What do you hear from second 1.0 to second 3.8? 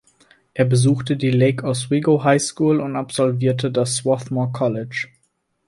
die Lake Oswego High School und absolvierte